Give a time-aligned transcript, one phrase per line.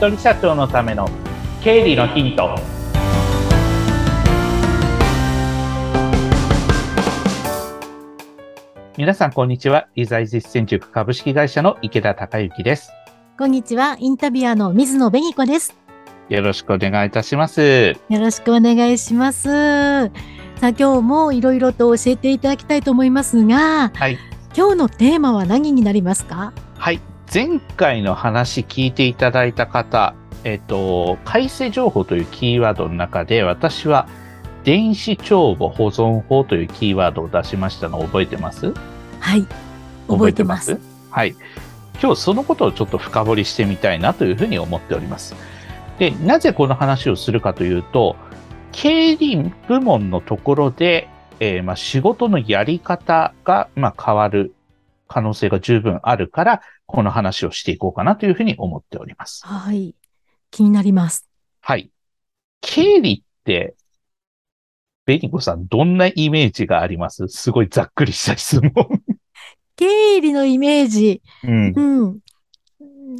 [0.00, 1.06] 人社長のための
[1.62, 2.58] 経理のヒント。
[8.96, 9.88] 皆さんこんにちは。
[9.94, 12.92] 理財実践塾株式会社の池田孝之です。
[13.38, 13.98] こんにちは。
[14.00, 15.76] インタビュアーの水野紅子です。
[16.30, 17.94] よろしくお願いいたします。
[18.08, 19.42] よろしくお願いします。
[19.42, 20.10] さ
[20.62, 24.16] あ今日もいろいろと教えていただきたいと思いますが、はい、
[24.56, 26.54] 今日のテーマは何になりますか？
[26.78, 27.02] はい
[27.32, 34.08] 前回の話聞いていただいた方、えっと、改正情報というキーワードの中で、私は
[34.64, 38.74] 電子帳簿保存法というキーワードを出しましたのを覚えてます？
[39.20, 39.46] はい。
[40.08, 40.80] 覚えてます。
[41.10, 41.36] はい。
[42.02, 45.36] 今日そのことをちょっと深掘りしてみたいなというふうに思っております。
[46.00, 48.16] で、なぜこの話をするかというと、
[48.72, 51.08] 経理部門のところで、
[51.38, 54.52] えーまあ、仕事のやり方が、まあ、変わる
[55.12, 59.44] 可能性が十分あるから、この話をしていこうかなというふうに思っております。
[59.44, 59.96] はい。
[60.52, 61.28] 気になります。
[61.60, 61.90] はい。
[62.60, 63.74] 経理って、
[65.06, 67.26] ベニコさん、どんなイメージがあります？
[67.26, 68.72] すごいざっくりした質問。
[69.74, 71.72] 経理のイメージ、うん。
[71.74, 72.18] うん。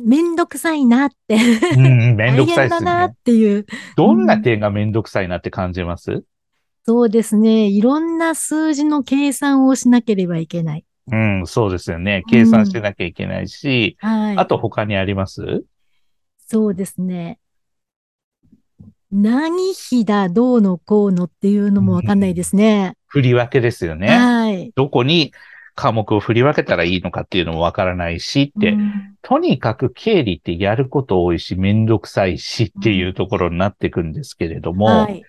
[0.06, 1.38] めんどくさいなって。
[1.76, 3.16] うん、めんどくさいです大変だなっね。
[3.24, 3.66] ていう。
[3.96, 6.22] どんな点がめんどくさいなって感じます？
[6.86, 7.66] そうですね。
[7.66, 10.84] いろんな数字の計算をしなければいけない。
[11.10, 12.22] うん、そうですよね。
[12.28, 14.36] 計算しなきゃいけないし、はい。
[14.36, 15.64] あと他にあります？
[16.46, 17.38] そうですね。
[19.12, 22.94] 何比だ、どうのこうのっていうのもわかんないですね。
[23.06, 24.08] 振り分けですよね。
[24.08, 24.72] はい。
[24.76, 25.32] どこに
[25.74, 35.22] 科目を振り分けたらいいのかっていうのもわからないしって、うんとにかく経理ってやること多いし、めんどくさいしっていうところになってくんですけれども、はい。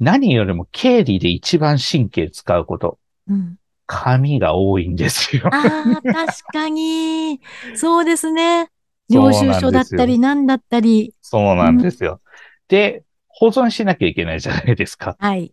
[0.00, 3.56] 何よりも経理で一番神経使うこと、うん
[3.94, 5.50] 紙が多いんですよ。
[5.52, 7.42] ああ、確かに。
[7.76, 8.70] そうですね。
[9.10, 11.14] 領収書だったり、何だったり。
[11.20, 12.22] そうなんですよ。
[12.68, 15.16] で、保存しなきゃいけないじゃないですか。
[15.18, 15.52] はい。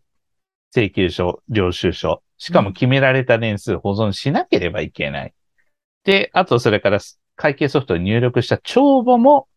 [0.73, 2.23] 請求書、領収書。
[2.37, 5.33] しかも決められた年数保存しなければいけない。
[6.05, 6.99] で、あとそれから
[7.35, 9.49] 会計ソフトに入力した帳簿も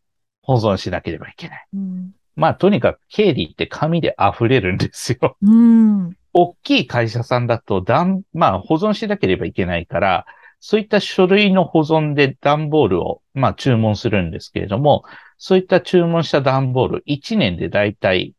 [0.42, 1.66] 保存しなければいけない。
[1.74, 2.10] うん。
[2.34, 5.36] まあ、とにかく経理って紙で溢れるんですよ。
[5.40, 6.16] うん。
[6.32, 7.84] 大きい会社さんだと、
[8.32, 10.26] まあ、保存しなければいけないから、
[10.60, 15.04] そういった書類の保存で段ボールを、まあ、注文するんですけれども、
[15.37, 18.34] そういった注文した段ボール、1年でだいたい、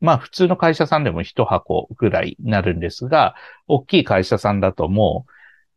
[0.00, 3.34] まあ、普通の会社さんでも1箱ぐらいになるんですが、
[3.68, 5.24] 大きい会社さんだとも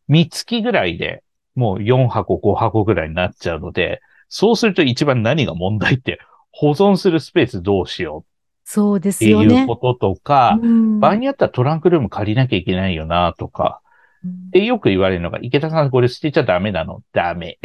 [0.09, 1.24] う、3月ぐらいで、
[1.56, 6.20] もう4箱、5箱ぐらいになっちゃうので、そうすると一番何が問題って、
[6.52, 8.31] 保存するスペースどうしよう
[8.74, 9.76] そうでっていうすよねこ。
[9.76, 13.82] ととか、うん場合によってはトランクルーム借りなきゃいけないよなとか、
[14.24, 17.59] うんで、よく言われるのが、池田さんこれ捨てちゃダメなのダメ。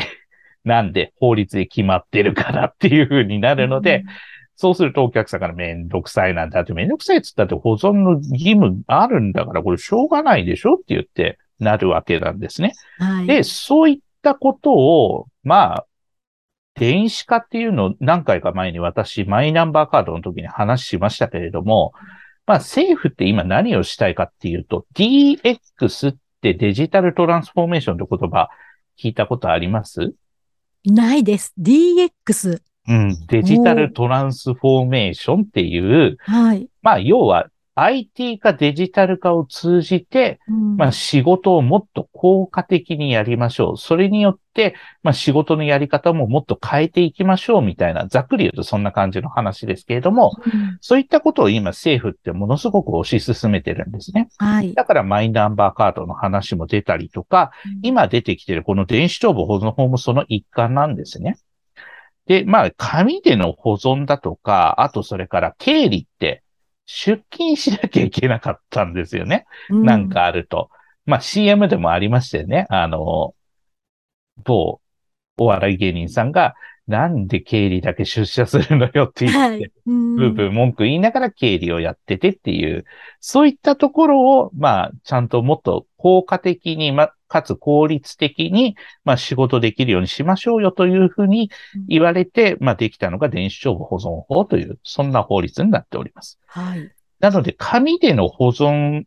[0.65, 4.03] なんで法律で決まってるからっていう風になるので、、
[4.57, 12.73] そうするとお客さんからめんどくさいなんだって、めんどくさいっつったって保存の義務あるんだから、これしょうがないでしょって言ってなるわけなんですね。
[12.99, 13.27] はい。
[13.29, 15.87] で、そういったことを、まあ、
[16.79, 21.93] 電子化っていうのを何回か前に私、マイナンバーカードの時に話しましたけれども、
[22.47, 28.49] まあ政府って今何をしたいかっていうと、DX ってデジタルトランスフォーメーションって言葉
[29.03, 30.15] 聞いたことあります？
[30.85, 31.53] ないです。
[31.59, 32.61] DX。
[32.89, 33.27] うん。
[33.27, 36.69] デジタルトランスフォーメーションっていう、はい。
[36.83, 37.49] まあ要は
[37.79, 43.77] IT 化デジタル化を通じて、うんまあ仕事をもっと効果的にやりましょう。
[43.77, 54.29] それによって、まあ仕事のやり方ももっと変えていきましょうみたいな、ざっくり言うとそんな感じの話ですけれども、うんそういったことを今政府ってものすごく推し進めてるんですね。
[54.39, 54.73] はい。
[54.73, 57.51] だからマイナンバーカードの話も出たりとか、
[57.83, 61.37] 今出てきてるこの電子帳簿保存法もその一環なんですね。
[62.27, 66.43] で、まあ、紙での保存だとか、あとそれから経理って
[66.87, 69.45] 出勤しなきゃいけなかったんですよね。
[69.69, 70.71] うなん、かあると。
[71.05, 72.67] まあ CM でもありましたよね。
[72.71, 73.35] あの、
[74.45, 74.81] 某
[75.39, 76.55] お笑い芸人さんが、
[76.87, 79.73] なんで経理だけ出社するのよって言って、はい。
[79.87, 82.85] うんブーブー文句言いながら経理をやっててっていう、
[83.21, 91.51] そういったところを、まあ、ちゃんともっと効果的に、ま、かつ効率的に、まあ、仕事できるようにしましょうよというふうに
[91.89, 96.39] 言われて、まあ、できたのが電子帳簿保存法という、そんな法律になっております。
[96.47, 96.91] はい。
[97.21, 99.05] なので、紙での保存だ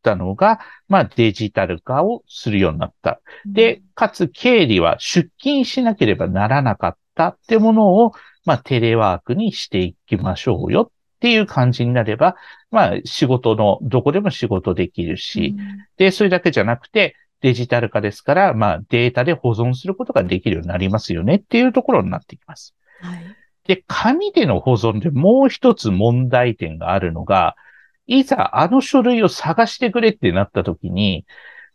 [0.00, 3.20] ったのが、まあ、デジタル化をするようになった。
[3.46, 8.12] で、かつ経理は出勤しなければならなかったってものを、
[8.44, 12.36] まあ、テレワークにしていきましょうよっていう感じになれば、
[12.70, 15.54] まあ、仕事の、どこでも仕事できるし、
[15.98, 22.74] で、それだけじゃなくて、デジタル化ですから、まあ、データで保存することができるようになりますよねっていうところになってきます。
[23.00, 23.24] はい。
[23.66, 27.56] で、紙での保存でもう一つ問題点があるのが、
[28.06, 31.26] いざあの書類を探してくれってなった時に、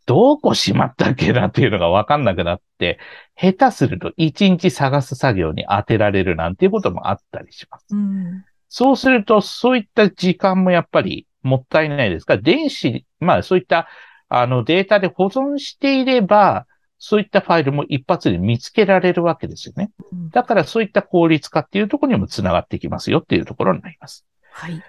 [0.05, 2.99] どこしまったっけなっていうのがわかんなくなって、
[3.35, 7.87] 下手すると一日探す作業に当てられるなんていうこともあったりします。
[7.91, 13.87] うん、そうすると、そういった時間もやっぱりもったいないですから、電子、まあそういった
[14.29, 16.67] あのデータで保存していれば、
[16.97, 19.91] そういったファイルも一発で見つけられるわけですよね。
[20.31, 24.25] だからそういった効率化っていうところにもつながってきますよっていうところになります。
[24.51, 24.81] はい。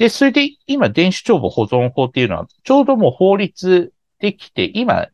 [0.00, 5.08] で、それで今電子帳簿保存法っていうのは、ちょうどもう法律できて、今、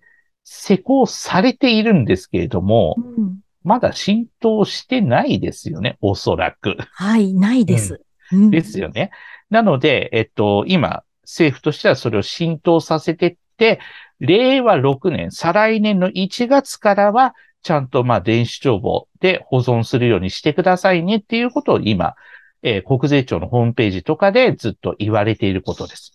[0.44, 6.77] 施行されているんですけれども、うん、まだ浸透してないですよね、おそらく。
[6.93, 8.00] はい、ないです。
[8.31, 9.11] うん、ですよね。
[9.50, 13.81] なので、えっと、今、政府としてはそれを浸透させてって、
[14.21, 22.15] 令和6年、再来年の1月からは、ちゃんとまあ電子帳簿で保存するようにしてくださいねっていうことを今、
[22.67, 26.13] えー、国税庁のホームページとかでずっと言われていることです。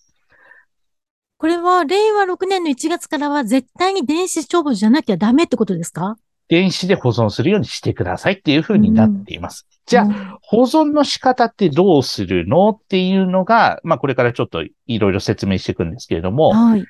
[1.38, 6.18] これは令和6年の1月からは絶対に電子帳簿じゃなきゃダメってことですか？
[6.50, 9.65] 電子で保存するようにしてくださいっていうふうになっています。
[9.69, 16.86] うん、じゃあ、保存の仕方ってどうするのっていうのが、まあこれからちょっといろいろ説明していくんですけれども、はい、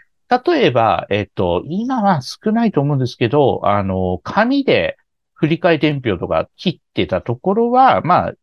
[0.45, 4.97] 例えば、えっと、今は少ないと思うんですけど、あの、紙で
[5.33, 8.33] 振り替え伝票とか切ってたところは、まあ、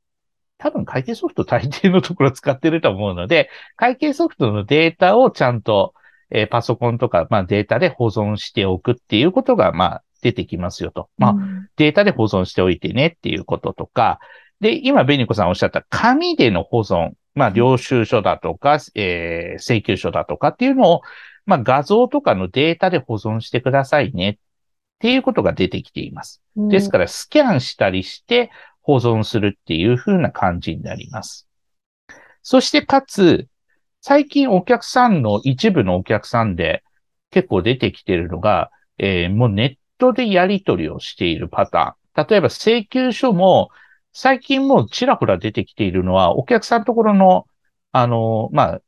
[0.58, 5.94] 多分会計ソフト大抵のところ使ってると思うので、 会計ソフトのデータをちゃんと、
[6.30, 11.08] えー、パソコンとか、まあ、データで保存しておくっていうことが、まあ、出てきますよと。
[11.16, 11.36] まあ、
[11.76, 14.18] データで保存しておいてねっていうこととか、
[14.60, 21.02] で、今、ベニコさんおっしゃった紙での保存、まあ、領収書だとか、えー、請求書だとかっていうのを、
[21.46, 24.38] まあ、画像とかのデータで保存してくださいねっ
[24.98, 26.42] ていうことが出てきています。
[26.56, 28.50] ですから、スキャンしたりして
[28.88, 31.46] 保存するっていう風な感じになります。
[32.42, 33.46] そして、かつ、
[34.00, 36.82] 最近お客さんの一部のお客さんで
[37.30, 42.26] 結構出てきてるのが、えー、もうネットでやり取りをしているパターン。
[42.28, 43.68] 例えば請求書も
[44.14, 47.46] 最近もうちらほら出てきているのは、お客さんのところの、
[47.92, 48.80] あの、まあ、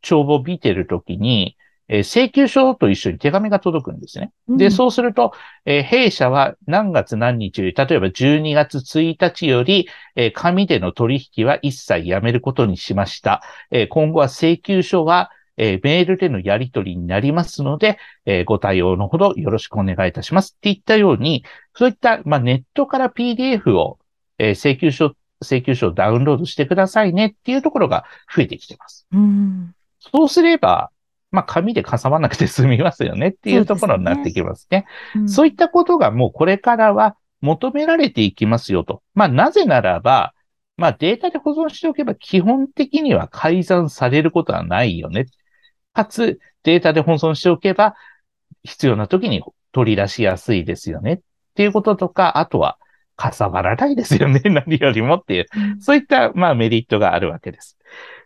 [0.00, 1.56] 帳簿を見てるときに、
[1.90, 4.32] えー、請求書と一緒に手紙が届くんですね。
[4.48, 5.32] で、うん、そうすると、
[5.66, 13.42] えー、弊社は何月何日より、例えば12月1日より、えー、紙での取引は一切やめることにしました。
[13.72, 21.44] え今後は請求書は、えメールでのやり取りになりますので、えご対応のほどよろしくお願いいたしますって言ったように、
[21.74, 23.98] そういった、まあ、ネットから PDF を、
[24.38, 28.04] え請求書、請求書をダウンロードしてくださいねっていうところが
[28.34, 29.06] 増えてきてます。
[29.12, 30.90] うん、そうすれば、
[31.30, 34.86] まあ、紙でかさばなくて済みますよねっていうところになってきますね。
[35.12, 39.02] そう、ねうん、そういったことがもうこれからは求められていきますよと。
[39.14, 40.34] まあ、なぜならば、
[40.76, 45.26] まあ、データで保存しておけば基本的には改ざんされることはないよね。
[45.92, 47.94] かつ、データで保存しておけば
[48.64, 49.42] 必要な時に
[49.72, 51.12] 取り出しやすいですよね。
[51.14, 51.20] っ
[51.54, 52.78] ていうこととか、あとは、
[53.20, 54.40] かさばらないですよね。
[54.48, 55.46] 何よりもっていう。
[55.78, 57.76] そういった、まあ、メリットがあるわけです。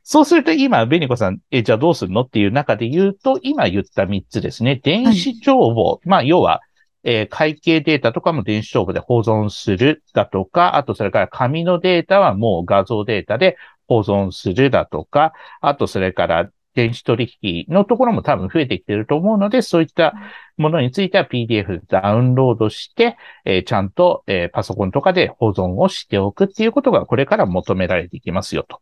[0.05, 4.77] そうすると今、ベニコさん、え、じゃあどうするのっていう中で言うと、今言った3つですね。
[4.77, 5.85] 電子帳簿。
[5.85, 6.61] はい、まあ、要は、
[7.03, 13.57] えー、会計データとかも電子帳簿で保存するだとか、あとそれから紙のデータはもう画像データで
[13.89, 20.15] 保存するだとか、あとそれから電子取引のところも多分増えてきていると思うので、そういった
[20.57, 28.79] ものについては PDF ダウンロードして、えー、ちゃんと、えー、パソコンとかで保存をしておくっていうことがこれから求められていきますよと。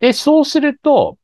[0.00, 1.18] で、そうすると、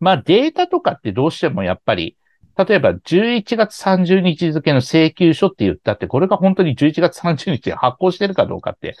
[0.00, 2.16] まあデータとかってどうしてもやっぱり、
[2.56, 8.96] 例えば11月30日付の請求書って言ったって、これが本当に11月30日に発行してるかどうかって、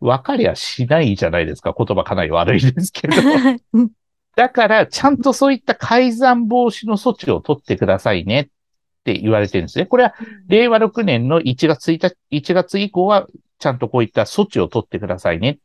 [0.00, 1.74] 分かりゃしないじゃないですか。
[1.76, 3.14] 言葉かなり悪いですけど。
[4.36, 8.46] だから、ちゃんとそういった改ざん防止の措置を取ってくださいねっ
[9.04, 9.86] て言われてるんですね。
[9.86, 10.14] これは、
[10.48, 13.26] 令和6年の1月1日、1月以降は、
[13.58, 15.58] ちゃんとこういった措置を取ってくださいね。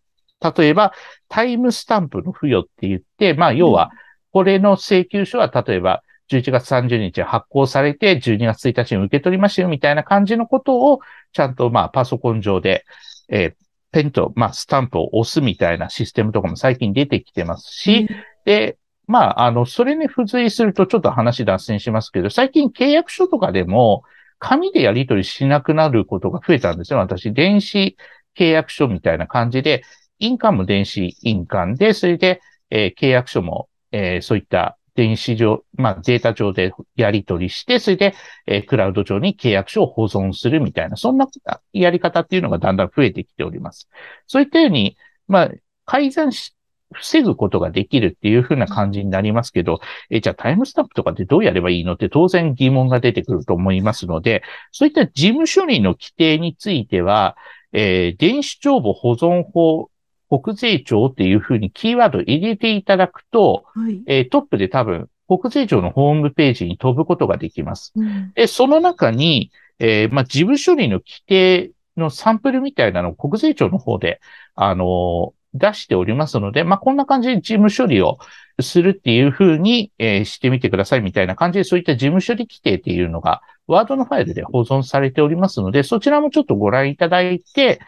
[0.58, 0.94] 例えば、
[1.28, 3.92] タイムスタンプの付与って言って、まあ、要は、
[4.32, 11.00] これの請求書は、例えば、11月30日発行されて、12月1日に受け取りましたよ、みたいな感じのことを、
[11.34, 12.86] ちゃんと、まあ、パソコン上で、
[13.30, 18.08] えー、ペンと、まあ、スタンプを押すみたいなシステムとかも最近出てきてますし、
[18.46, 18.78] で、
[19.08, 24.04] まあ、あの、それに付随するとちょっと話脱線しますけど、最近契約書とかでも、
[24.40, 27.00] 紙でやり取りしなくなることが増えたんですよ。
[27.00, 27.98] 私、電子
[28.38, 29.84] 契約書みたいな感じで、
[30.20, 38.16] 印鑑も電子印鑑で、それで、えー、契約書も、えー、そういった電子上、まあ、データ上でやり取りして、それで、
[38.46, 41.26] え、クラウド上に契約書を保存するみたいな、そんな
[41.72, 43.88] やり方っていうのがだんだん増えてきております。
[44.28, 44.98] そういったように、
[45.30, 45.52] まあ、
[45.86, 46.54] 改ざんし、
[46.92, 49.80] 防ぐことができるっていうふうな感じになりますけど、
[50.10, 57.38] え、じゃあタイムスタンプとかってどうやればいいのって当然疑問が出てくると思いますので、そういった事務処理の規定については、
[57.72, 59.90] えー、電子帳簿保存法
[60.30, 67.94] 国税庁っていうふうにキーワード入れていただくと、はい、えー、トップで多分国税庁のホームページに飛ぶことができます。
[67.96, 74.22] うん、で、その中に、えー、まあ、事務処理の規定のサンプルみたいなのを国税庁の方で、
[74.56, 78.20] あの出しておりますので、まあ、こんな感じで事務処理を
[78.62, 87.80] するっていうふうに、えー、してみてくださいみたいな感じで、そういった事務処理規定っていうのが、ワードのファイルで保存されておりますので、そちらもちょっとご覧いただいて、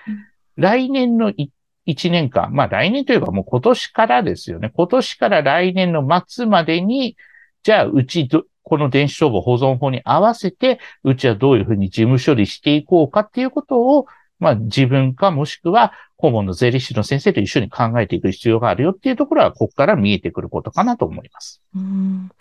[0.55, 1.49] 来年の1
[1.87, 4.71] 1年間、まあ来年といえばもう今年からですよね。
[4.75, 7.17] 今年から来年の末までに、
[7.63, 14.05] じゃあうちど、この電子帳簿保存法に合わせて、うちはどういうふうに事務処理していこうかっていうことを、
[14.39, 21.61] まあ自分かもしくは顧問の税理士の先生と一緒に考えていく必要があるよっていうところは、ここから見えてくることかなと思います。
[21.75, 22.31] うん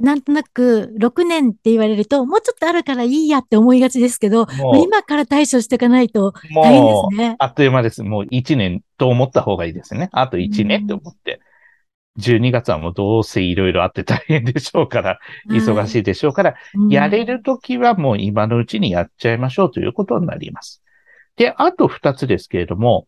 [0.00, 4.46] なんとなく6年って言われると、もうちょっとあるからいいやって思いがちですけど、
[4.82, 7.36] 今から対処していかないと大変ですね。
[7.38, 8.02] あっという間です。
[8.02, 10.08] もう1年と思った方がいいですね。
[10.12, 11.40] あと1年って思って。
[12.18, 16.54] 12月はもうどうせいろいろあって大変でしょうから、忙しいでしょうから、
[16.88, 20.82] やれるときはもう今のうちにやっちゃいましょうということになります。
[21.36, 23.06] で、あと2つですけれども、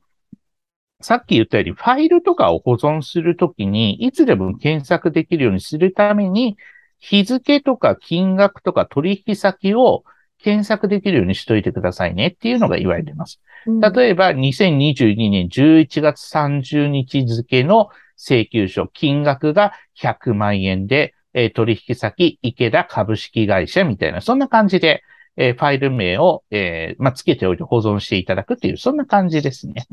[1.01, 6.57] さっき言ったように、ファイルとかを保存するときに、いつでも検索できるようにするために、
[7.03, 10.05] 日付とか金額とか取引先を
[10.39, 13.41] 検索できるようにしといてくださいねっていうのが言われています。
[13.67, 25.03] 例えば、2022年11月30日付の請求書、金額が100万円で、えー、取引先、池田株式会社みたいな、そんな感じで、
[25.37, 29.87] えー、ファイル名を、えー、まあ、つけておいて保存していただくっていう、そんな感じですね。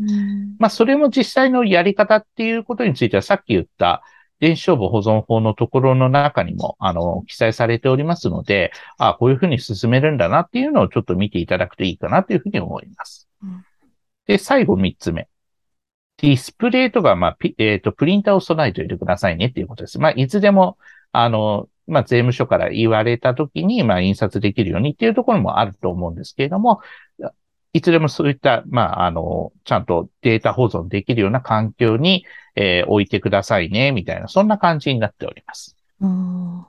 [0.59, 4.03] まあ、それも実際のやり方っていうことについては、さっき言った、
[4.39, 13.27] 電子帳簿保存法のところの中にも、あの、記載されておりますので、あこういうふうに進めるんだなっていうのをちょっと見ていただくといいかなというふうに思います。
[13.43, 13.65] うん、
[14.27, 15.27] で、最後三つ目。
[16.21, 19.99] ディスプレイとか、まあ、えっ、ー、と、プリンターを備えておいてくださいねっていうことです。
[19.99, 20.77] まあ、いつでも、
[21.11, 26.81] あの、まあ、税務署から言われたときに、まあ、印刷できるようにっていうところもあると思うんですけれども、
[27.79, 35.77] いつでもそういった、まあ、あの、ちゃんとデータ保存できるような環境に、えー、置いてくださいね、みたいな、そんな感じになっております。
[36.01, 36.65] うん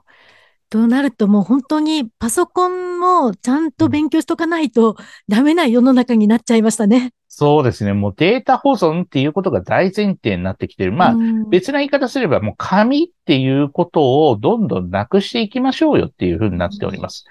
[0.69, 4.95] となるともう本当にパソコンもちゃんと勉強しとかないと
[5.27, 7.11] ダメな世の中になっちゃいましたね。
[7.27, 7.91] そうですね。
[7.91, 10.93] もうデータ保存っていうことが大前提になってきてる。
[10.93, 11.15] まあ、
[11.49, 17.25] 別な言い方すればもう紙っていうことをどんどんなくしていきましょうよっていうふうになっております。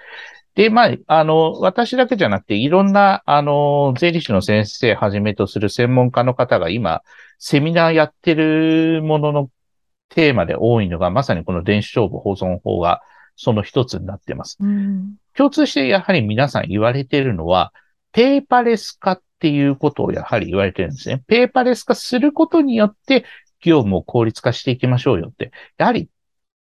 [0.54, 7.02] で、まあ、あの、私だけじゃなくて、いろんな、あの、税理士の先生はじめとする専門家の方が今、
[7.38, 9.50] セミナーやってるものの
[10.09, 13.00] テーマで多いのが、まさにこの電子帳簿保存法が
[13.37, 14.59] その一つになってます。
[14.61, 17.73] うん、共通してやはり皆さん言われているのは、
[18.12, 21.23] ペーパレス化っていうことをやはり言われてるんですね。
[21.26, 23.25] ペーパレス化することによって、
[23.61, 25.52] 業務を効率化していきましょうよって。
[25.78, 26.09] やはり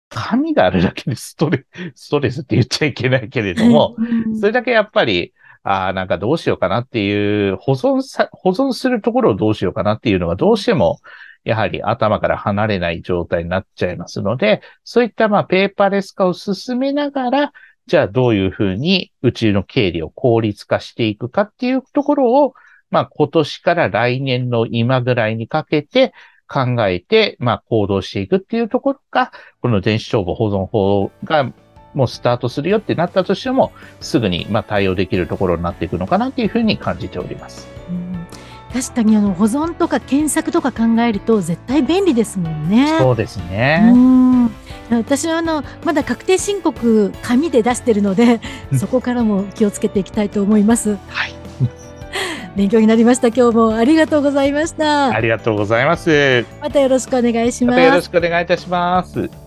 [0.09, 3.97] 紙があるだけでストレス、ストレスって言っちゃいけないけれども、
[4.41, 5.33] それだけやっぱり、
[5.63, 11.01] ああ、なんかどうしようかなっていう、保存さ、保存するところをどうしようかなっていうのがどうしても、
[11.43, 17.53] やはり頭から離れない状態になっちゃいますので、そういったまあペーパーレス化を進めながら、
[17.87, 22.55] じゃあどういうふうにうちの経理を効率化していくかっていうところを、
[22.91, 26.13] まあ今年から来年の今ぐらいにかけて、
[26.49, 31.53] 考えて、まあ、行動していくっていうところが、この電子帳簿保存法が
[31.95, 37.67] もうスタートするよってなったとしても、すぐにまあ対応できるところになっていくのかなっていうふうに感じております。
[38.73, 42.99] 確かにあの保存とか検索とか考えると絶対便利ですもんね。
[42.99, 43.91] そうですね。
[43.95, 44.51] うん
[44.91, 48.41] 私はあのまだ確定申告紙で出してるので、
[48.79, 50.97] そこからも気をつけていきたいと思います。
[51.09, 51.36] はい。
[52.57, 53.29] 勉強になりました。
[53.29, 55.09] 今日もありがとうございました。
[55.09, 56.45] ありがとうございます。
[56.61, 57.77] またよろしくお願いします。
[57.77, 59.46] またよろしくお願いいたします。